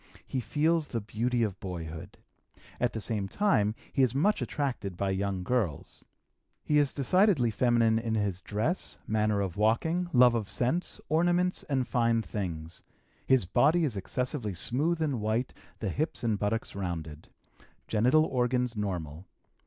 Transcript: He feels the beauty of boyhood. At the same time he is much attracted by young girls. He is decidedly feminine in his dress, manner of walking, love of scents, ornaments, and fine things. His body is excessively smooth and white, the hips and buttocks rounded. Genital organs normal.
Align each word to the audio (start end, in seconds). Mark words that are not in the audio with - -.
He 0.25 0.39
feels 0.39 0.87
the 0.87 0.99
beauty 0.99 1.43
of 1.43 1.59
boyhood. 1.59 2.17
At 2.79 2.93
the 2.93 3.01
same 3.01 3.27
time 3.27 3.75
he 3.93 4.01
is 4.01 4.15
much 4.15 4.41
attracted 4.41 4.97
by 4.97 5.11
young 5.11 5.43
girls. 5.43 6.03
He 6.63 6.79
is 6.79 6.91
decidedly 6.91 7.51
feminine 7.51 7.99
in 7.99 8.15
his 8.15 8.41
dress, 8.41 8.97
manner 9.05 9.41
of 9.41 9.57
walking, 9.57 10.09
love 10.11 10.33
of 10.33 10.49
scents, 10.49 10.99
ornaments, 11.07 11.61
and 11.69 11.87
fine 11.87 12.23
things. 12.23 12.81
His 13.27 13.45
body 13.45 13.83
is 13.85 13.95
excessively 13.95 14.55
smooth 14.55 15.03
and 15.03 15.21
white, 15.21 15.53
the 15.77 15.89
hips 15.89 16.23
and 16.23 16.39
buttocks 16.39 16.73
rounded. 16.73 17.27
Genital 17.87 18.25
organs 18.25 18.75
normal. 18.75 19.27